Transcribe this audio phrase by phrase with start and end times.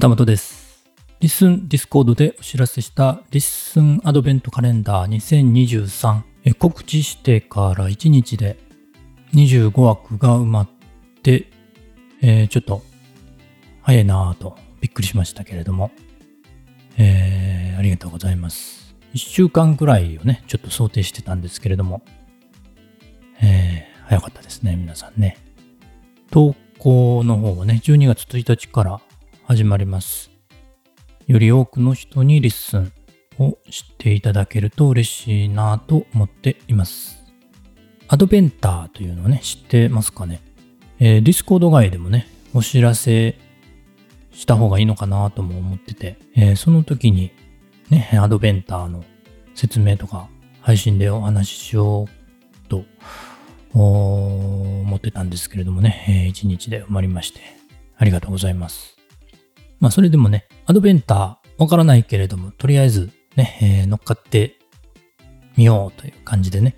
[0.00, 0.82] 旗本です。
[1.20, 8.56] リスンディスコードでお知らせしたリッスンアドベントカレンダー2023告知してから1日で
[9.34, 10.68] 25枠が埋まっ
[11.22, 11.50] て、
[12.22, 12.80] えーちょっと
[13.82, 15.90] 早いなぁとびっくりしましたけれども、
[16.96, 18.96] えーありがとうございます。
[19.12, 22.00] 1週間くらいをね、ちょっと想定してたんですけれども、
[23.42, 25.36] えー早かったですね、皆さんね。
[26.30, 29.02] 投稿の方はね、12月1日から
[29.50, 30.30] 始まります。
[31.26, 32.92] より多くの人にリッスン
[33.40, 37.24] を知っていただけると嬉しいなと思っています。
[38.06, 40.40] アドベントというのをね、知ってますかね。
[41.00, 43.40] えーディスコード外でもね、お知らせ
[44.30, 47.32] した方がいいのかなとも思ってて、えーその時に
[47.88, 49.02] ね、アドベンターの
[49.56, 50.28] 説明とか
[50.60, 52.84] 配信でお話ししようと
[53.74, 57.40] 思ってたんですけれどもね、え1日で埋まりまして、
[57.96, 58.99] ありがとうございます。
[59.80, 64.56] まあそれでもね、アドベンターわからないけれども、とりあえずね、えー乗っかって
[65.56, 66.76] みようという感じでね、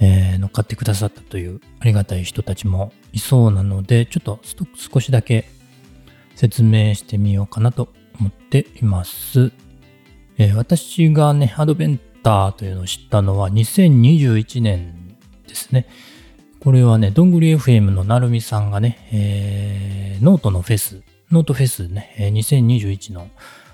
[0.00, 4.40] えー乗っかってくださったというありがたい人たちもいそうなので、ちょっと
[4.74, 5.48] 少しだけ
[6.34, 9.52] 説明してみようかなと思っています。
[10.38, 15.86] えー私がね、アドベンターというのを知ったのは2021年ですね。
[16.60, 23.28] これはね、どんぐり FM のなるみさんがね、えーノートのフェス、ノートフェスね、2021の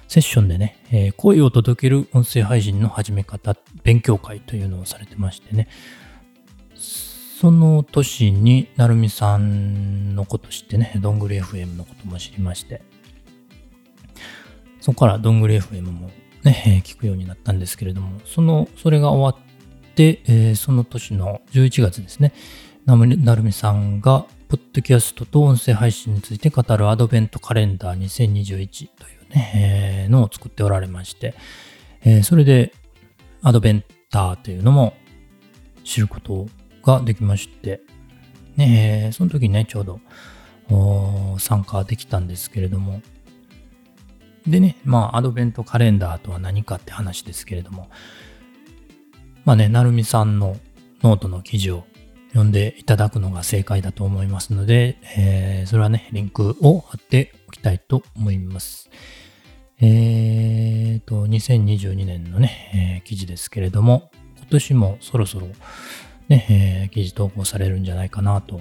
[0.09, 5.69] セッションでね、え声を届ける音声配信の始め方、勉強会というのをされてましてね、
[6.75, 12.83] その年になるみさんのこと知ってね、どんぐり FM のことも知りまして、
[14.81, 16.11] そこからどんぐり FM も
[16.43, 22.33] ね、聞くようになったんですけれども、その、それが終わって、えその年の11月ですね、
[22.85, 22.97] な
[23.37, 31.35] るみさんが、ポッドキャストと音声配信について語るアドベントカレンダー2021というね、えーのを作っておられまして、
[32.05, 32.73] えーそれで
[33.43, 34.95] アドベンターというのも
[35.83, 36.47] 知ること
[36.85, 37.81] ができまして、
[38.55, 39.98] ね、えーその時にね、ちょうど
[41.41, 43.03] 参加できたんですけれども、
[44.47, 47.91] でね、まあ、アドベントカレンダーとは何かって話ですけれども、
[49.45, 50.57] まあね、なるみさんの
[51.03, 51.87] ノートの記事を
[52.34, 58.90] 読んでいただくのが正解だと思いますので、えーそれはね、リンクを貼っておきたいと思います。
[59.80, 65.46] えーと、2022年のね、えー記事ですけれども、今年もそろそろ
[66.28, 68.61] ね、えー記事投稿されるんじゃないかなと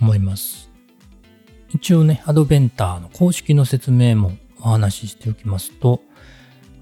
[0.00, 0.70] 思います。
[1.68, 6.00] 一応ね、 Adventar の公式の説明もお話ししておきますと、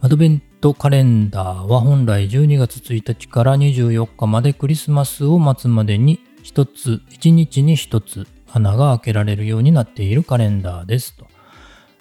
[0.03, 11.27] アドベントカレンダーは本来12月1日から24日までクリスマスを待つまでに一つ、一日に一つ花が開けられるようになっているカレンダーですと。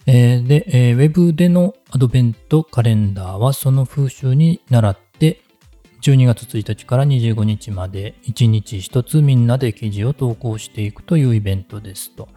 [0.05, 5.41] えーで、えーウェブでのアドベントカレンダーはその風習に倣って
[6.01, 12.29] 12月1日から25日まで1日1つみんなで記事を投稿していくというイベントですと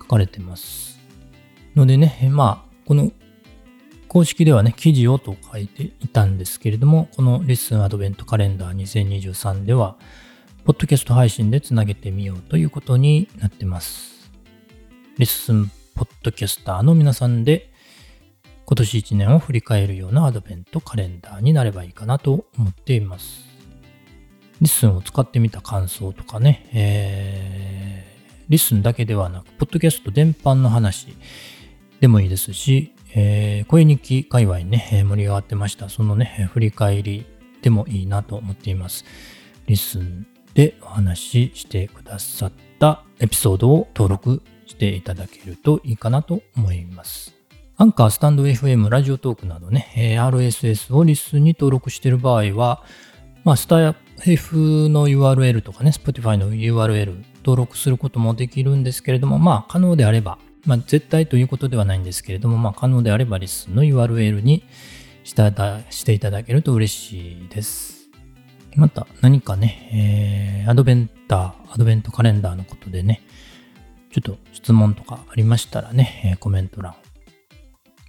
[0.00, 0.98] 書かれてます。
[1.76, 3.12] のでね、まあ、この
[4.14, 9.96] 公式ではね、記事をと書いていたんですけれども、この LISTEN アドベントカレンダー2023では、
[10.64, 14.30] ポッドキャスト配信でつなげてみようということになってます。
[15.18, 17.72] LISTEN ポッドキャスターの皆さんで、
[18.66, 23.44] 今年1年を振り返るようなアドベントカレンダーになればいいかなと思っています。
[24.60, 31.16] LISTEN を使ってみた感想とかね、えー、 LISTEN だけではなく、ポッドキャスト全般の話
[31.98, 35.88] でもいいですし、えー声日記界隈ね、盛り上がってました。
[35.88, 37.24] そのね、振り返り
[37.62, 39.04] でもいいなと思っています。
[39.66, 47.34] LISTEN でお話ししてくださったエピソードを登録していただけるといいかなと思います。
[47.76, 52.84] アンカー、スタンド FM、ラジオトークなどね、え RSS を LISTEN に登録している場合は、
[53.42, 53.94] まあ、スタ
[54.26, 64.64] イフの URL とかね、Spotify の URL 登録することもできるんですけれども、まあ、可能であれば、まあ、絶対ということではないんですけれども、まあ、可能であればリスの URL に
[65.24, 65.50] した
[65.90, 68.08] していただけると嬉しいです。
[68.76, 73.20] また何かね、えーアドベンター、アドベントカレンダーのことでね、
[74.10, 76.94] ちょっと質問とかありましたらね、えコメント欄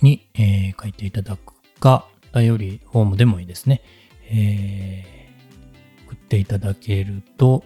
[0.02, 3.82] に、えー書いていただくか、便りフォームでもいいですね。
[4.30, 5.16] えー
[6.08, 7.64] 送っていただけると、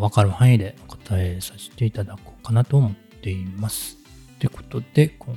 [0.00, 3.98] わかる範囲でお答えさせていただこうかなと思ってています。
[4.38, 5.36] ということで、今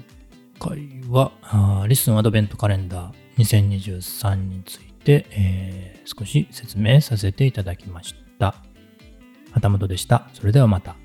[0.59, 8.55] 回は、あリスンアドベントカレンダー2023について、えー少し説明させていただきました。
[9.51, 10.27] 旗本でした。
[10.33, 10.95] それではまた。